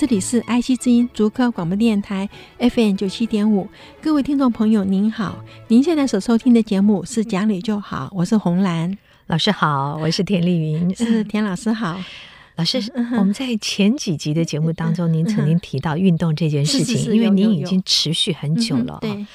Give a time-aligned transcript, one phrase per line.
[0.00, 2.26] 这里是爱惜之音竹科广播电台
[2.58, 3.68] FM 九七点五，
[4.00, 8.96] 各位听众朋友您好，您现在所收听的节目是《讲理就好》，我是红兰。
[9.26, 12.02] 老师好，我是田丽云， 是田老师好。
[12.56, 12.82] 老师，
[13.18, 19.26] 我们在前几集的节目当中，您曾经提到运动这件事情，因为您已经持续很久了，嗯、对，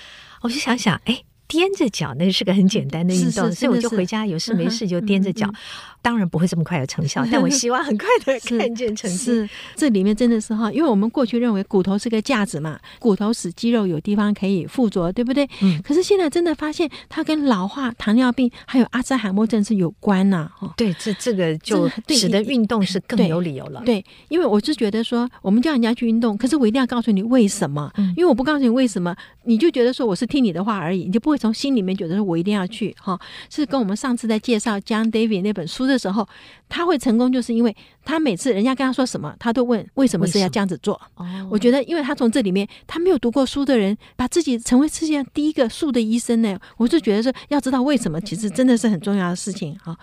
[0.41, 1.21] 我就想想，哎。
[1.47, 5.49] 踮着脚，那是个很简单的运动，所以我就回家有事没事就踮着脚。
[6.01, 9.17] 当然不会这么快有成效，但我希望很快的看见成绩。
[9.17, 15.49] 是，这里面真的是哈，因为我们过去认为骨头是个架子嘛，骨头使肌肉有地方可以附着，对不对？
[15.63, 15.81] 嗯。
[15.81, 20.47] 可是现在真的发现，它跟老化、糖尿病还有阿兹海默症是有关呐。
[20.59, 23.81] 哦，对，这这个就使得运动是更有理由了。
[23.83, 27.91] 对，因为我是觉得说，我们叫人家去运动，可是我一定要告诉你为什么。
[28.15, 32.95] 因为我不告诉你为什么，你就觉得说我是听你的话而已，你就不会从心里面觉得说我一定要去。
[32.99, 33.19] 哈，
[33.49, 36.27] 是跟我们上次在介绍 John David 那本书的时候。
[36.67, 40.99] 他会成功，就是因为他每次人家跟他说什么，他都问为什么是要这样子做。
[41.47, 49.95] 我觉得，因为他从这里面，他没有读过书的人，把自己成为世界上第一个树的医生呢，我就觉得说，要知道为什么，其实真的是很重要的事情哈。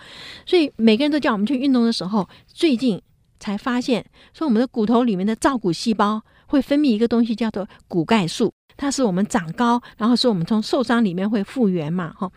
[0.45, 3.01] 所以每个人都叫我们去运动的时候，最近
[3.41, 8.53] 才发现，说我们的骨头里面的造骨细胞会分泌一个东西，叫做骨钙素。
[8.75, 12.29] 它是我们长高，然后是我们从受伤里面会复原嘛，哈。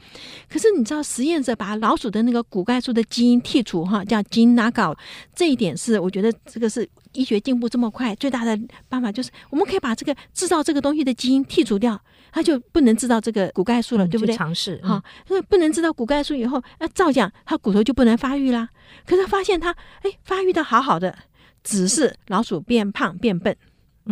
[0.48, 4.96] 可是你知道，实验者把老鼠的那个骨钙素的基因剔除，哈，叫基因 knockout。
[5.34, 12.00] 这一点是我觉得这个是医学进步这么快最大的办法，就是我们可以把这个制造这个东西的基因剔除掉，
[12.32, 14.36] 它就不能制造这个骨钙素了，对不对？
[14.36, 18.68] 尝试哈，因为不能制造骨钙素以后，那照讲它骨头就不能发育啦。
[19.06, 21.16] 可是发现它哎发育的好好的，
[21.64, 23.56] 只是老鼠变胖变笨。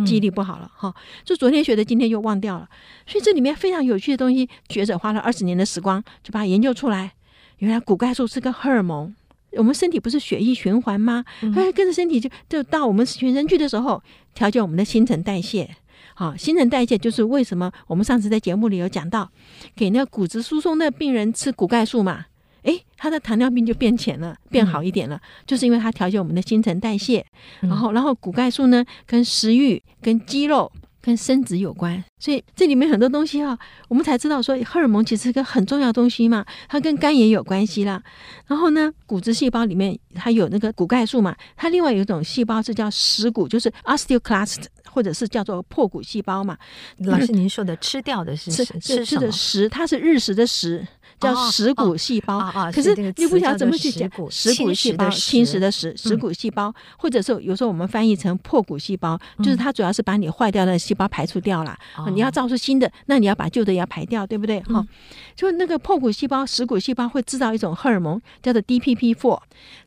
[0.03, 2.67] 记忆力不好了哈，就昨天学的，今天又忘掉了。
[3.05, 7.13] 所以这里面非常有趣的东西，学者花了二十年的时光就把它研究出来。
[7.59, 9.15] 原来骨钙素是个荷尔蒙，
[9.51, 11.23] 我们身体不是血液循环吗？
[11.55, 14.01] 哎，跟着身体就就到我们全身去的时候，
[14.33, 15.69] 调节我们的新陈代谢。
[16.13, 19.29] 好，新陈代谢就是为什么我们上次在节目里有讲到，
[19.75, 22.25] 给那个骨质疏松的病人吃骨钙素嘛。
[22.65, 27.23] 哎，他的糖尿病就变浅了，变好一点了，嗯、就是因为它调节我们的新陈代谢。
[27.61, 32.03] 嗯、然后，然后骨钙素呢，跟食欲、跟肌肉、跟生殖有关。
[32.17, 33.55] 所以这里面很多东西啊，
[33.87, 38.01] 我们才知道说，荷尔蒙其实是个很重要的东西嘛，它跟肝也有关系啦。
[38.47, 46.57] 然后呢，骨质细胞里面它有那个骨钙素嘛，它另外有一种细胞是叫食骨，就是 osteoclast，或者是叫做破骨细胞嘛。
[46.97, 50.87] 老师，您说的吃掉的是吃是吃的食，它是日食的食。
[51.19, 61.77] 叫蚀骨细胞，哦哦、可是你不晓得怎么去讲蚀骨细胞，侵蚀的蚀蚀骨细胞，或者是有时候我们翻译成破骨细胞，嗯、就是它主要是把你坏掉的细胞排除掉了。
[61.99, 64.59] 嗯、你要造出新的，那你要把旧的也要排掉，对不对？
[64.61, 64.87] 哈、嗯，
[65.35, 69.39] 就那个破骨细胞、蚀骨细胞会制造一种荷尔蒙，叫做 DPP-4，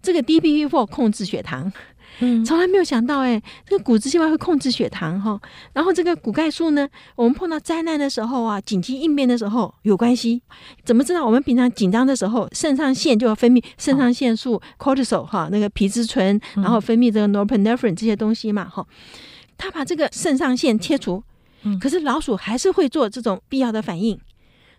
[0.03, 1.73] 这个 DPP-4 控制血糖。
[2.21, 5.41] 嗯，从来没有想到哎，这个骨质细胞会控制血糖哈，
[5.73, 10.43] 然后这个骨钙素呢，我们碰到灾难的时候啊，紧急应变的时候有关系。
[10.85, 11.25] 怎么知道？
[11.25, 18.85] 我们平常紧张的时候，肾上腺就要分泌肾上腺素 cortisol 哈，那个皮质醇，然后分泌这个 norepinephrine 这些东西嘛哈。
[19.57, 21.23] 他把这个肾上腺切除，
[21.81, 24.19] 可是老鼠还是会做这种必要的反应。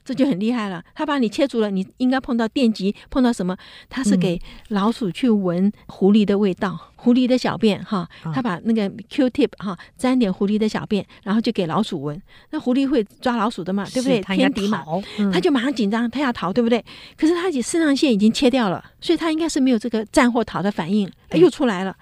[0.09, 3.55] 这就很厉害了，他把你切除了，你应该碰到电极，碰到什么？
[3.89, 12.19] 他是给老鼠去闻狐狸的味道，嗯、狐狸的小便哈，他把那个 Q-tip 哈沾点狐狸的小便，然后就给老鼠闻。
[12.49, 14.19] 那狐狸会抓老鼠的嘛，对不对？
[14.35, 14.83] 天敌嘛，
[15.19, 16.83] 嗯、他就马上紧张，他要逃，对不对？
[17.15, 21.95] 可是他肾上腺已经切掉了，所以他应该是没有这个战或逃的反应，又出来了。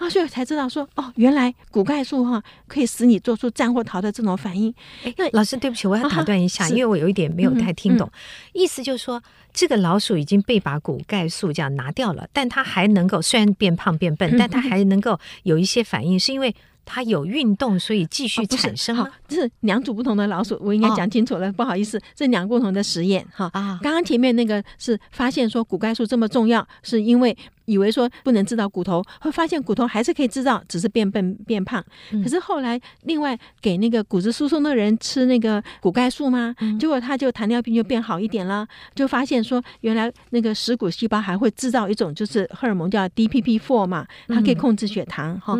[0.00, 4.74] 啊，所以才知道说哦，原来骨钙素哈可以使你做出战或逃的这种反应。
[5.04, 8.10] 哎，那老师对不起，我要打断一下，因为我有一点没有太听懂。
[8.54, 16.56] 意思就是说，这个老鼠已经被把骨钙素这样拿掉了，但它还能够虽然变胖变笨，但它还能够有一些反应，是因为。
[16.92, 18.96] 它有运动，所以继续产生。
[18.96, 23.48] 好，这是两组不同的老鼠，我应该讲清楚了，哦、不好意思，这两个不同的实验哈。
[23.52, 31.80] 啊，刚刚前面那个是发现说骨钙素这么重要，是因为以为说不能制造骨头，会发现骨头还是可以制造，只是变笨变胖。
[32.24, 38.66] 可是后来另外给那个骨质疏松的人吃那个骨钙素嘛，结果他就糖尿病就变好一点了，
[38.96, 45.56] 就发现说原来那个食骨细胞还会制造一种就是荷尔蒙叫 DPP-4 嘛，它可以控制血糖哈。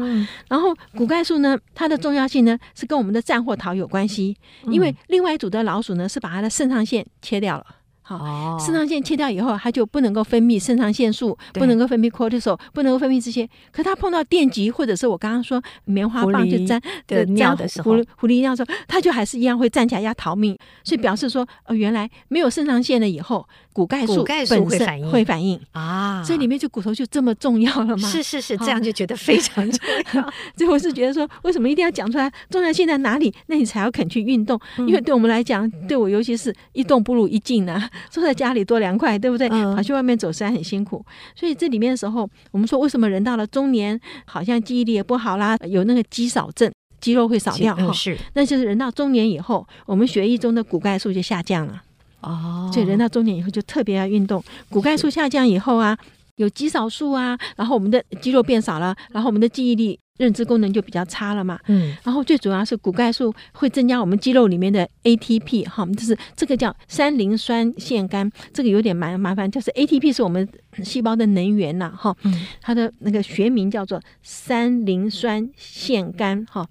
[0.49, 1.20] 然后骨钙。
[1.21, 4.35] 钙素呢，它的重要性呢是跟我们的战或逃有关系，
[4.69, 7.67] 因为另外一组的老鼠呢是把它的肾上腺切掉了。
[8.17, 13.49] 哦，肾上腺切掉以后，它就不能够分泌肾上腺素，不能够分泌 cortisol，不能够分泌这些。
[13.73, 20.57] 可它碰到电极，或者是我刚刚说棉花棒就粘的尿的时候，狐狐狸尿的时候，它就还是一样会站起来要逃命。
[20.85, 26.23] 所以表示说，呃，原来没有肾上腺了以后，骨钙素本身会反应会反应啊。
[26.25, 28.09] 所以里面就骨头就这么重要了吗？
[28.09, 30.23] 是是是，这样就觉得非常重要。
[30.57, 33.33] 所以我是觉得说，为什么一定要讲出来重要性在哪里？
[33.47, 37.89] 那你才要肯去运动，因为对我们来讲，对我尤其是一动不如一静呢。
[38.09, 39.49] 坐在家里多凉快，对不对？
[39.49, 41.05] 跑去外面走山很辛苦，
[41.35, 47.93] 所以这里面的时候，我们说为什么人到了中年，好像记忆力也不好啦，有那个肌少症，肌肉会少掉哈。
[47.93, 51.83] 是，那就是人到中年以后，我们血液中的骨钙素就下降了。
[52.21, 54.43] 哦，所以人到中年以后就特别要运动。
[54.69, 55.97] 骨钙素下降以后啊，
[56.37, 59.99] 有肌少素啊，然后我们的肌肉变少了，然后我们的记忆力。
[60.21, 70.47] 认知功能就比较差了嘛，嗯，然后最主要是骨钙素会增加我们肌肉里面的 ATP 哈，就是这个叫三磷酸腺苷，这个有点蛮麻烦，就是 ATP 是我们
[70.85, 72.15] 细胞的能源呐，哈，
[72.61, 76.69] 它的那个学名叫做三磷酸腺苷哈，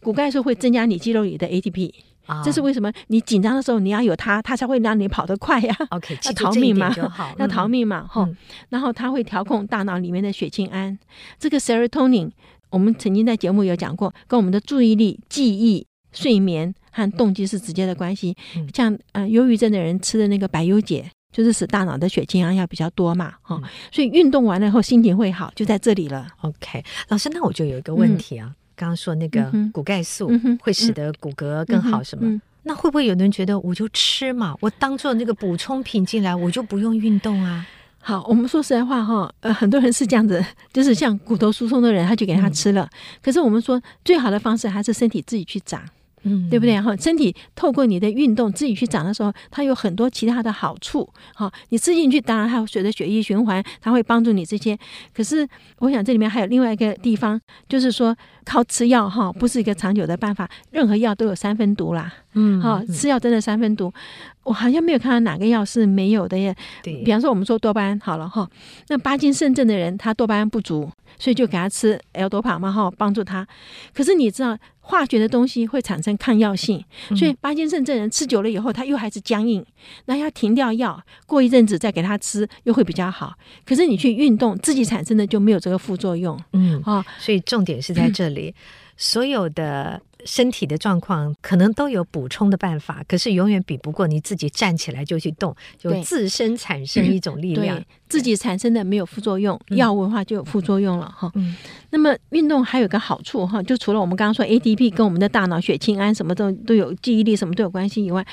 [0.00, 1.92] 骨钙素会增加你肌肉里的 ATP，
[2.44, 2.92] 这是为什么？
[3.08, 6.94] 你紧张的时候你要有它，它才会让你跑得快呀，OK， 要逃命嘛，
[7.36, 8.22] 要逃命嘛，哈，
[8.68, 10.96] 然后它会调控大脑里面的血清胺，
[11.40, 12.30] 这个 serotonin。
[12.72, 18.34] 我们曾经在节目有讲过，跟我们的注意力、记忆、睡眠和动机是直接的关系。
[18.74, 23.68] 像呃，忧郁症的人吃的那个百忧解，就是使大脑的血清胺要比较多嘛，哈、嗯。
[23.92, 26.26] 所以运动完了以后心情会好，就在这里了。
[26.40, 30.30] OK，老师，那我就有一个问题啊，嗯、刚刚说那个骨钙素
[30.60, 32.26] 会使得骨骼更好，什么？
[32.26, 37.66] 嗯嗯嗯、那会不会有人觉得我就吃嘛，我当做那个补充品进来，我就不用运动啊？
[38.04, 40.44] 好，我们说实在话哈，呃，很多人是这样子，
[40.74, 42.82] 就是像骨头疏松的人，他就给他吃了。
[42.82, 42.90] 嗯、
[43.22, 45.80] 可是我们说，最好的方式还是身体自己去长。
[46.24, 46.80] 嗯，对不对？
[46.80, 51.08] 哈，身体透过你的运动自己去长的时候，它有很多其他的好处。
[51.34, 54.78] 哈，你吃进去，当然它会随着血液循环，它会帮助你这些。
[55.12, 60.48] 可是，我想这里面还有另外一个地方，就是说靠吃药哈，不是一个长久的办法。
[60.70, 62.12] 任何药都有三分毒啦。
[62.34, 63.92] 嗯，哈，吃药真的三分毒。
[64.44, 66.54] 我好像没有看到哪个药是没有的耶。
[66.82, 68.48] 对，比方说我们说多巴胺好了哈，
[68.88, 73.46] 那巴金肾症的人他多巴胺不足，所以就给他吃 L 多帕嘛哈，帮助他。
[73.94, 74.58] 可是你知道？
[74.84, 76.84] 化学的东西会产生抗药性，
[77.16, 79.64] 所以巴金森症人吃久了以后，他又还是僵硬，
[80.06, 83.32] 那要停掉药，过一阵子再给他吃，又会比较好。
[83.64, 86.36] 可是你去运动，自己产生的就没有这个副作用。
[86.52, 88.54] 嗯，啊，所以重点是在这里，嗯、
[88.96, 90.00] 所有的。
[90.24, 97.84] 身体的状况可能都有补充的办法，可是永远比不过你自己站起来就去动，就自身产生一种力量。
[98.08, 101.28] 自己产生的没有副作用，药物的话就有副作用了哈。
[101.34, 101.56] 嗯、
[101.90, 108.24] 那么运动还有个好处哈，就除了我们刚刚说 ADP 跟我们的大脑血清胺什么都都有记忆力什么都有关系以外，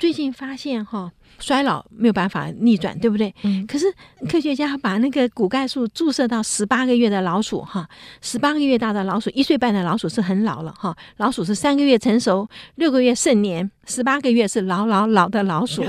[0.00, 1.12] 最近发现哈。
[1.38, 3.34] 衰老没有办法逆转，对不对？
[3.42, 3.66] 嗯。
[3.66, 3.86] 可是
[4.28, 7.88] 科学家把那个骨钙素注射到十八个月的老鼠，哈，
[8.20, 10.96] 十八个月大的老鼠，一岁半的老鼠是很老了，哈。
[11.16, 15.82] 老鼠是三个月成熟，六个月盛年，十八个月是老老老的老鼠，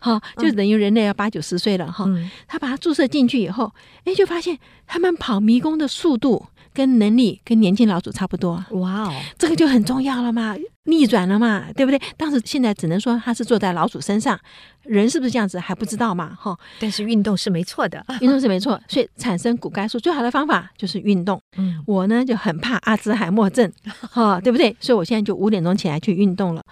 [0.00, 2.06] 哈，就等于人类要八九十岁了，哈。
[2.46, 3.72] 他把它注射进去以后，
[4.04, 8.64] 哎，就发现他们跑迷宫的速度跟能力跟年轻老鼠差不多。
[8.70, 10.56] 哇哦，这个就很重要了嘛。
[10.84, 12.00] 逆转了嘛，对不对？
[12.16, 14.36] 当时现在只能说他是坐在老鼠身上，
[14.82, 16.58] 人是不是这样子还不知道嘛，哈。
[16.80, 21.40] 但是运动是没错的，运动是没错， 所以产生骨钙素最好的方法就是运动。
[21.56, 23.70] 嗯，我呢就很怕阿兹海默症，
[24.10, 24.76] 哈，对不对？
[24.80, 26.64] 所以我现在就五点钟起来去运动了。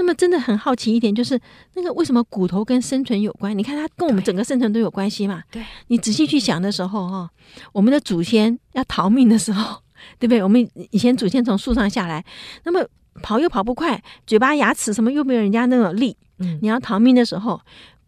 [0.00, 1.38] 那么真的很好奇一点，就是
[1.74, 3.56] 那个为什么骨头跟生存有关？
[3.56, 5.42] 你看它跟我们整个生存都有关系嘛。
[5.50, 7.30] 对，你仔细去想的时候，哈，
[7.74, 9.82] 我们的祖先要逃命的时候，
[10.18, 10.42] 对不对？
[10.42, 12.24] 我们以前祖先从树上下来，
[12.64, 12.82] 那么。
[13.22, 16.16] 跑又跑不快，嘴巴牙齿什么又没有人家那种利。
[16.38, 17.60] 嗯，你要逃命的时候，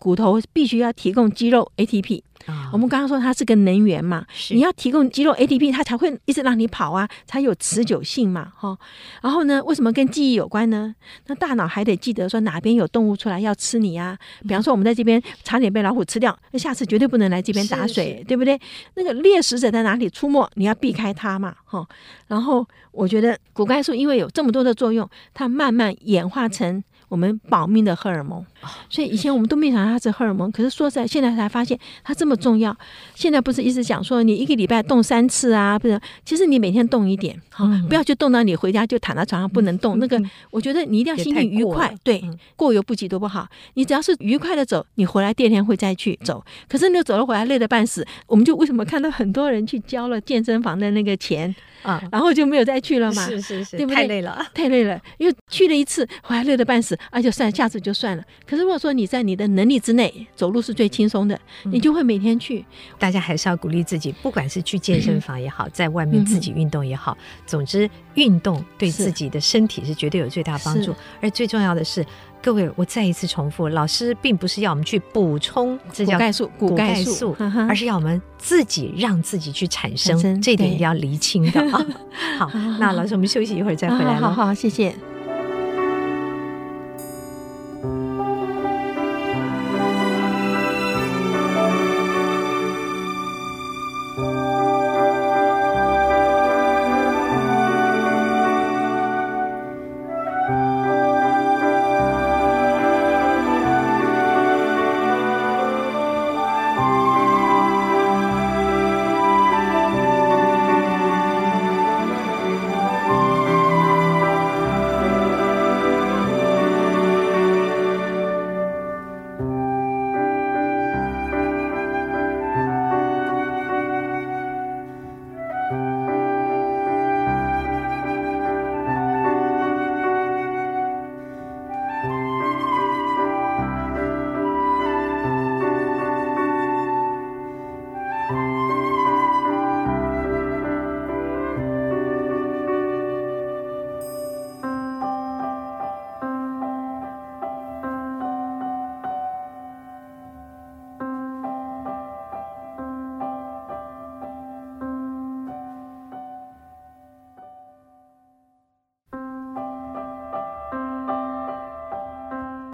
[0.03, 2.23] 骨头必须要提供肌肉 ATP。
[2.49, 8.77] 哦、我们刚刚说它是个能源嘛，是你要提供肌肉 ATP，它才会一直让你跑啊，才有持久性嘛，哈。
[9.23, 10.93] 然后呢，为什么跟记忆有关呢？
[11.29, 14.19] 那大脑还得记得说哪边有动物出来要吃你啊。
[14.43, 18.59] 比方说我们在这边差点被老虎吃掉，那下次绝对不能来这边打水，是是对不对？
[18.97, 21.87] 那个猎食者在哪里出没，你要避开它嘛，哈。
[22.27, 26.83] 然后我觉得骨钙素因为有这么多的作用，它慢慢演化成。
[27.13, 28.43] 我们保命的荷尔蒙，
[28.89, 30.51] 所以以前我们都没想到它是荷尔蒙。
[30.51, 32.75] 可是说实在，现在才发现它这么重要。
[33.15, 35.79] 现在不是一直讲说你一个礼拜动三次啊？
[35.79, 39.99] 不是，其实你每天动一点，好，不要去动到你回家就躺在床上不能动。
[39.99, 40.19] 那个，
[40.51, 42.25] 我觉得你一定要心情愉快，对，
[42.57, 43.47] 过犹不及多不好。
[43.75, 46.43] 你只要是愉快的走，你回来第二天会再去走。
[46.67, 51.55] 可是你走了回来累得半死，我们就为什么看到很多人去交了健身房的那个钱？
[51.83, 53.27] 啊，然后就没有再去了嘛。
[53.27, 53.97] 是是是，对不对？
[53.97, 58.25] 太累了，太累了，因为去了一次，回来累得半死，啊，就算下次就算了。
[58.47, 62.65] 可是如果说你在你的能力之内，走路是最轻松的，你就会每天去。
[62.99, 67.17] 大家还是要鼓励自己，不管是去健身房也好，在外面自己运动也好，
[67.47, 70.95] 总之运动对自己的身体是绝对有最大帮助。
[71.21, 72.05] 而最重要的是。
[72.45, 77.37] 各位，我再一次重复，老师并不是要我们去补充这叫骨钙素，骨钙素，
[77.69, 81.87] 而是要我们自己让自己去产生，这一点一定要厘清的 啊。
[82.41, 84.17] 好，那老师，我们休息一会儿再回来。
[84.17, 84.93] 好好，谢谢。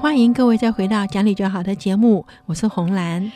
[0.08, 3.30] 欢迎各位再回到讲理就好的节目，我是红兰。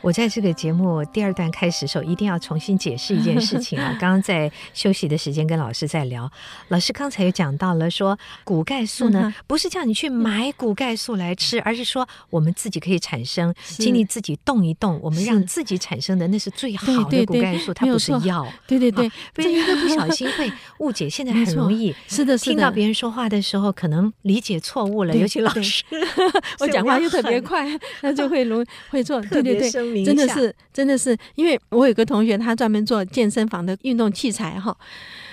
[0.00, 3.96] 我在这个节目第二段开始的时候，一定要重新解释一件事情啊！
[4.00, 6.30] 刚刚在休息的时间跟老师在聊，
[6.68, 18.46] 老师刚才又讲到了说，骨钙素呢，不是叫你去买骨钙素来吃，而是说我们自己可以产生，请你自己动一动，我们让自己产生的那是最好的骨钙素，它不是药。
[18.66, 21.08] 对对对，不然一个不小心会误解。
[21.18, 25.82] 现在很容易是的，听到别人说话的时候，可能理解错误了，尤其老师，
[26.60, 27.66] 我讲话又特别快，
[28.02, 29.20] 那就会容会错。
[29.22, 29.88] 对对对。
[30.04, 34.76] 真的是，真的是，因为我有个同学，他专门做健身房的运动器材哈。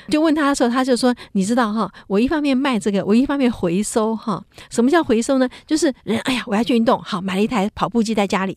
[0.10, 4.44] 就问他的时候，他就说：“你知道哈，我一方面卖这个，我一方面回收哈。
[4.70, 5.50] 什么叫回收呢？
[5.66, 8.56] 就是人哎呀，我要去运动，好，买了一台跑步机在家里，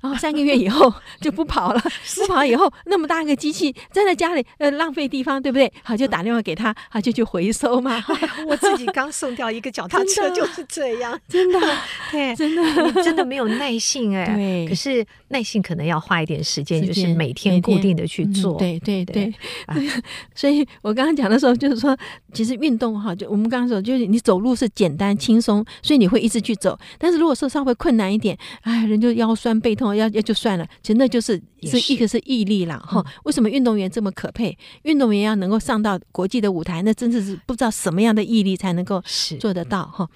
[0.00, 1.82] 然后三个月以后 就不跑了，
[2.16, 5.70] 不跑以后那么大一个机器站在家里，呃，浪费地方，对不对？
[5.82, 8.02] 好，就打电话给他，他，就去回收嘛。
[8.48, 11.60] 我自己刚送掉一个脚踏车，就是这样， 真的，
[12.10, 14.34] 对，真的，你真的没有耐性哎。
[14.34, 18.56] 对，可是耐性可能要花一点时间，就是每天固定的去做。
[18.58, 19.32] 对对对，
[20.34, 20.66] 所以。
[20.86, 21.96] 我刚刚讲的时候，就是说，
[22.32, 26.78] 其实运动哈，就我们刚刚说，就是你走路是简单轻松，所以你会一直去走。
[26.96, 30.64] 但是如果说稍微困难一点，哎，人就腰酸背痛，要要就算了。
[30.84, 33.04] 其实那就是是一个是毅力了哈。
[33.24, 34.56] 为什么运动员这么可佩？
[34.82, 39.02] 运动员要能够上到国际的舞台，那真的是不知道什么样的毅力才能够
[39.38, 40.08] 做得到哈。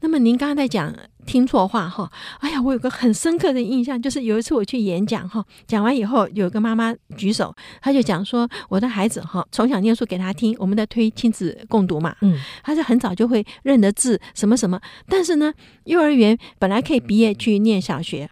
[0.00, 0.94] 那么您刚刚在讲。
[1.24, 2.10] 听错话哈！
[2.40, 18.28] 哎呀，我有个很深刻的印象，就是有一次我去演讲哈，讲完以后有个妈妈举手，她就讲说：“我的孩子哈，从小念书给他听，我们在推亲子共读嘛，嗯，他是很早就会认得字什么什么，但是呢，幼儿园本来可以毕业去念小学。”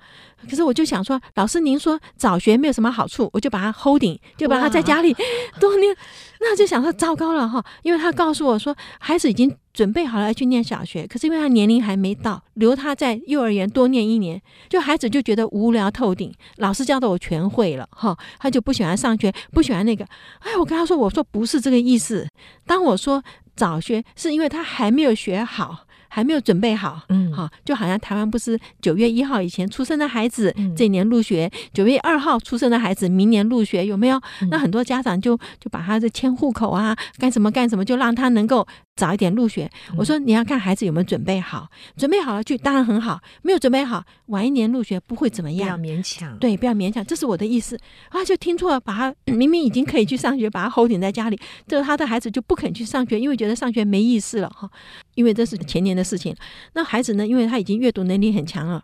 [0.48, 5.14] 可是我就想说，老师您说早学没有什么好处，我就把他 holding，就把他在家里
[5.60, 5.94] 多念。
[6.42, 20.02] 那就想说糟糕了哈，因为他告诉我说，孩子已经准备好了要去念小学，可是因为他年龄还没到，留他在幼儿园多念一年，就孩子就觉得无聊透顶，老师教的我全会了哈，他就不喜欢上学，不喜欢那个。
[20.38, 22.26] 哎，我跟他说，我说不是这个意思，
[22.66, 23.22] 当我说
[23.54, 25.80] 早学是因为他还没有学好。
[26.10, 34.20] 还没有准备好，嗯，好，就好像台湾不是九月一号以前出生的孩子，这一年入学；九月二号出生的孩子，明年入学，有没有？
[34.50, 38.66] 那很多家长就就把他的迁户口啊，干什么干什么，就让他能够。
[38.96, 41.66] 早一点入学，我说你要看孩子有没有准备好，
[41.96, 47.78] 准备好了去当然很好，没有准备好晚一年入学不会怎么样，不要勉强，对，不要勉强，这是我的意思。
[48.10, 54.68] 啊，就听错了，把他明明已经可以去上学，把他 hold 在家里，这他的孩子就不肯去上学，因为觉得上学没意思了哈，
[55.14, 56.36] 因为这是前年的事情，
[56.74, 58.82] 那孩子呢，因为他已经阅读能力很强了，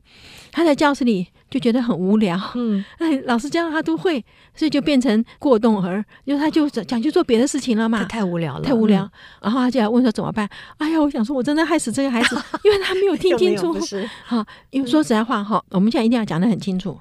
[0.50, 1.26] 他在教室里。
[1.48, 4.22] 就觉得很无聊，嗯， 哎，老师教他都会，
[4.52, 9.10] 所以就变成过动儿，因为他就想去做别的事情了嘛，太无聊了，太无聊，嗯、
[9.42, 10.48] 然后他就来问说怎么办？
[10.78, 13.74] 哎呀，我想说，我真的害死这个孩子，因为他没有听 清楚，
[14.24, 16.96] 好，因为说实在话哈，我们现在一定要讲得很清楚。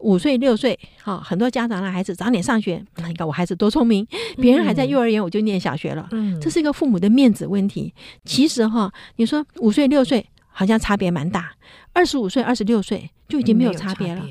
[0.00, 4.04] 五岁六岁，哈，很多家长让孩子早点上学，那你看我孩子多聪明，
[4.38, 7.94] 别人还在幼儿园，我就念小学了，嗯，这是一个父母的面子问题。
[8.24, 11.52] 其实哈，你说五岁六岁好像差别蛮大，
[11.92, 14.24] 二十五岁二十六岁就已经没有差别了，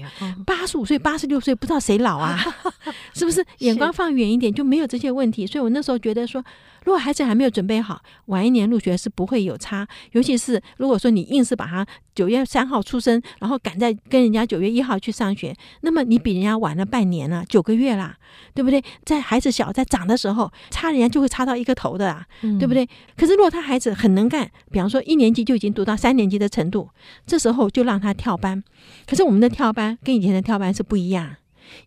[0.44, 2.44] 八十五岁八十六岁不知道谁老啊，
[3.14, 3.46] 是不是？
[3.60, 5.46] 眼光放远一点就没有这些问题。
[5.46, 6.44] 所以我那时候觉得说。
[6.90, 9.88] 如果孩子还没有准备好，晚一年入学是不会有差。
[10.14, 18.18] 尤其是如果说你硬是把他九月三号出生，然后赶在跟人家九月一号去上学，那么你比人家晚了半年了，九个月啦，
[18.56, 18.84] 对不对？
[19.06, 22.90] 在孩子小在长的时候，差人家就会差到一个头的啊，对不对？
[23.16, 26.90] 可是如果他孩子很能干，比方说一年级就已经读到三年级的程度，
[27.28, 28.64] 这时候就让他跳班。
[29.06, 31.36] 可是我们的跳班跟以前的跳班是不一样。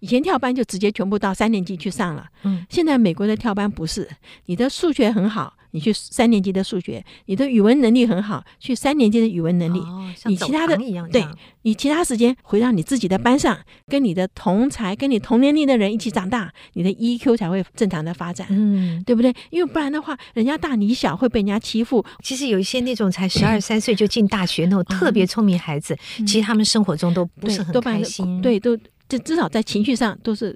[0.00, 4.08] 以前跳班就直接全部到三年级去上了，嗯，现在美国的跳班不是，
[4.46, 9.78] 你的数学很好，你去三年级的数学；你的语文能力很好，去三年级的语文能力。
[9.78, 10.76] 哦，你其他的
[11.10, 11.24] 对，
[11.62, 13.58] 你其他时间回到你自己的班上，
[13.88, 19.32] 跟你的同才、跟你同年龄的人一起长大，你的 EQ 才会正常的发展，嗯，对不对？
[19.50, 22.04] 因为不然的话，人家大你小会被人家欺负。
[22.22, 28.78] 其实有一些那种才十二三岁就进大学那种特别聪明孩子，嗯，其实他们生活中都不是很开心，对，都。
[29.12, 30.52] 就至少在情绪上都是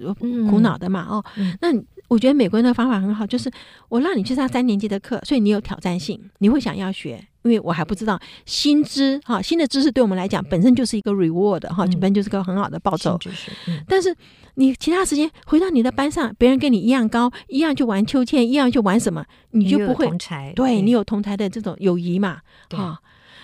[0.49, 1.23] 苦恼的嘛，哦，
[1.61, 1.67] 那
[2.07, 3.51] 我觉得美国人的方法很好，就是
[3.87, 13.19] 我让你去上三年级的课，所以你有挑战性，你会想要学，因为我还不知道新知哈，新的知识对我们来讲本身就是一个 reward 哈，本身就是个很好的报酬。
[13.87, 14.15] 但是
[14.55, 20.09] 你其他时间回到你的班上，别人跟你一样高，一样去玩秋千，一样去玩什么，你就不会
[20.55, 22.39] 对你有同台的这种友谊嘛，
[22.71, 22.99] 哈。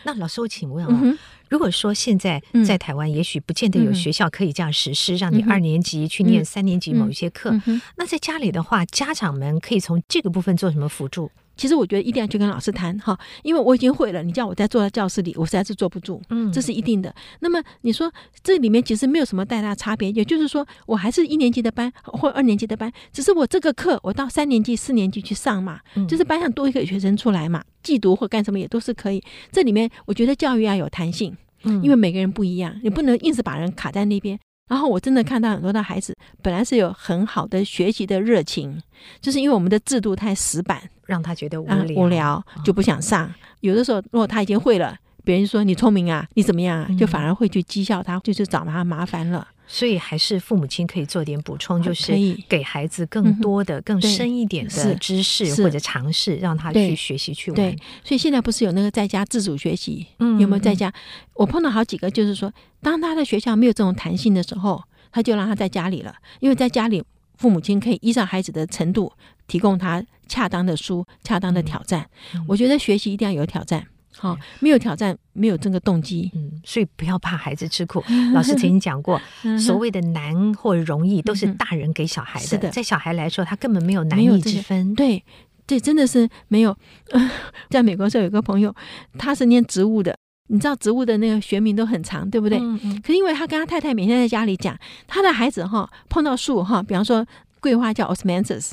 [0.06, 1.18] 那老师，我请问啊，嗯、
[1.54, 7.54] 如果说现在在台湾，也许不见得有学校可以这样实施，嗯、让你二年级去念三年级某一些课，
[7.96, 11.30] 那在家里的话，家长们可以从这个部分做什么辅助？
[11.56, 17.14] 其实我觉得一定要去跟老师谈哈，因为我已经会了，你叫我再坐在教室里，我实在是坐不住，嗯，这是一定的。
[17.42, 25.80] 那么你说这里面其实没有什么太大差别，也就是说我还是一年级的班或二年级的班，只是我这个课我到三年级、四年级去上嘛，
[26.10, 29.24] 就是班上多一个学生出来嘛，寄读或干什么也都是可以。
[29.52, 34.38] 这里面我觉得教育要有弹性，因为每个人不一样，你不能硬是把人卡在那边。
[34.70, 38.82] 然后我真的看到很多的孩子本来是有很好的学习的热情，
[39.20, 40.82] 就是因为我们的制度太死板。
[41.06, 43.30] 让他觉得无聊，无聊就不想上。
[43.60, 49.48] 有的时候，如果他已经会了，别人说你聪明啊，你怎么样啊，就反而会去讥笑他，就去找他麻烦了。
[49.66, 52.14] 所以还是父母亲可以做点补充，就是
[52.50, 57.56] 给孩子更多的、更深一点的知识或者尝试，让他去学习去玩。
[57.56, 60.06] 对，所以现在不是有那个在家自主学习？
[60.20, 60.94] 嗯，有没有在家？
[61.34, 67.04] 我碰到好几个，就是说，当他的学校没有这种弹性的时候，他就让他在家里了，因为在家里。
[67.36, 69.12] 父母亲可以依照孩子的程度
[69.48, 72.08] 提供他恰当的书、恰当的挑战。
[72.36, 73.86] 嗯、我觉得学习一定要有挑战，
[74.18, 76.32] 好、没有挑战没有这个动机。
[76.36, 78.04] 嗯，所以不要怕孩子吃苦。
[78.34, 79.20] 老师曾经讲过，
[79.60, 82.70] 所谓的难或容易都是大人给小孩的。
[82.70, 84.96] 在小孩来说，他根本没有难易之分。
[84.96, 85.26] 这个、对，
[85.66, 86.78] 这真的是没有。
[87.70, 88.74] 在美国时候有个朋友，
[89.18, 90.16] 他是念植物的。
[90.48, 92.60] 你知道植物的那个学名都很长，对不对？
[92.60, 93.02] 嗯嗯。
[93.02, 97.26] 可是因为他跟他太太每天在家里讲，他的孩子哈碰到树哈，比方说
[97.64, 98.72] 桂花叫 osmanthus，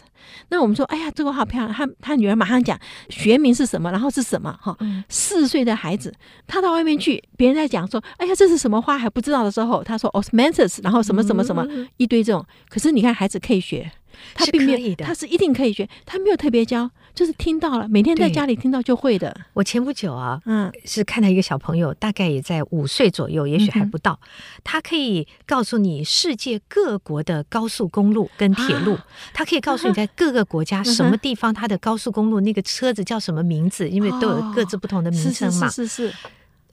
[0.48, 2.76] 那我们说哎呀这个好漂亮，他他女儿马上讲
[3.08, 4.76] 学名是什么，然后是什么哈。
[5.08, 6.12] 四岁的孩子，
[6.48, 11.64] 他到外面去，别人在讲说哎呀这是什么花还不知道的时候，他说 osmanthus，然后什么什么什么
[11.98, 12.44] 一堆这种。
[12.68, 13.92] 可是你看孩子可以学。
[14.34, 19.34] 他并没有，他是一定可以学，他没有特别教，就是听到了，每天在家里听到就会的。
[19.52, 24.28] 我前不久啊，嗯，是看到一个小朋友，大概也在五岁左右，也许还不到，嗯、
[24.64, 35.68] 他可以告诉你世界各国的高速公路跟铁路，啊、他可以告诉你在各个国家什么地方它的高速公路那个车子叫什么名字，因为都有各自不同的名称嘛。
[35.68, 35.86] 是。
[35.86, 36.14] 是是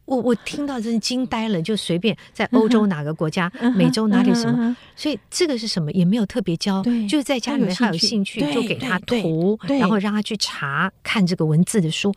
[0.08, 12.14] 我我听到真是惊呆了，就随便在欧洲哪个国家、美洲哪里什么，所以这个是什么也没有特别教，就是在家里面他有兴趣就给他图，然后让他去查看这个文字的书。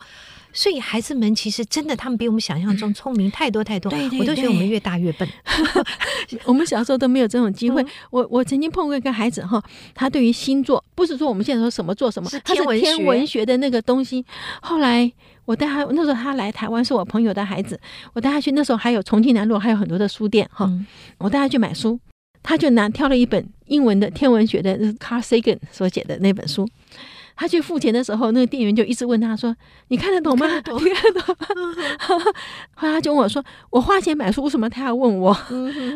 [0.53, 5.27] 所以孩子们其实真的他们比我们想象中聪明太多太多，对我都觉得我们越大越笨。
[6.45, 7.85] 我们小时候都没有这种机会。
[8.09, 9.61] 我我曾经碰过一个孩子哈，
[9.93, 14.25] 他对于星座不是说我们现在说什么做什么，他是天文学的那个东西。
[14.61, 15.11] 后来。
[15.43, 17.77] 我带他那时候他来台湾是我朋友的孩子，
[18.13, 20.85] 我带他去那时候还有重庆南路还有很多的书店哈，嗯、
[21.17, 21.99] 我带他去买书，
[22.43, 26.69] 他就拿挑了一本英文的天文学的 Carl Sagan 所写的那本书，
[27.35, 29.55] 他去付钱的时候，那个店员就一直问他说
[29.89, 30.45] ：“你看得懂吗？
[30.47, 31.35] 你看得懂？”
[32.75, 35.31] 后来他就问我说：“我花钱买书，为什么他要问我？”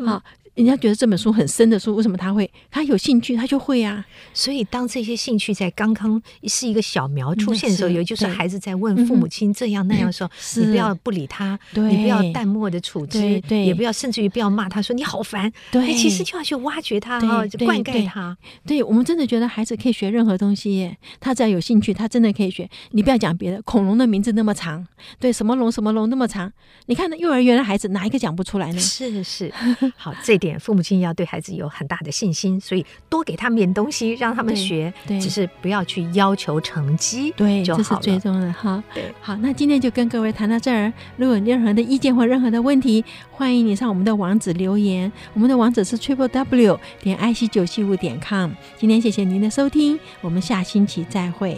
[0.08, 0.24] 啊。
[0.56, 2.50] 人家觉得这本书很深的书，为什么他会？
[2.72, 4.06] 他有兴趣，他就会啊。
[4.34, 15.52] 所以当这些兴趣在刚刚是一个小苗出现的时候，也就是孩子在问父母亲这样那样的时候，你不要不理他，你不要淡漠的处之，也不要甚至于不要骂他说你好烦。
[15.72, 18.38] 对，其实就要去挖掘他，灌溉他。
[18.66, 22.70] 对，我们真的觉得孩子可以学任何东西，他只要有兴趣，他真的可以学。
[22.92, 24.88] 你不要讲别的，恐龙的名字那么长，
[25.20, 26.50] 对，什么龙什么龙那么长，
[26.86, 28.80] 你看那幼儿园的孩子哪一个讲不出来呢？
[28.80, 29.52] 是是，
[29.98, 38.84] 好，这一点父母亲要对孩子有很大的信心，所以多给他们点东西，让他们学，只是不要去要求成绩，对，就好了，这是最重要的哈。
[38.94, 40.94] 对，好，那今天就跟各位谈到这儿。
[41.18, 48.52] 如果有任何的意见或任何的问题，欢迎你上我们的网址留言，我们的网址是 triple w 点 i c 九七五点 com。
[48.78, 51.58] 今天谢谢您的收听，我们下星期再会。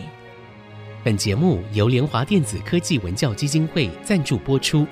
[1.04, 4.86] 本节目由联华电子科技文教基金会赞助播出，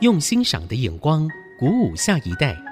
[0.00, 2.71] 用欣赏的眼光鼓舞下一代。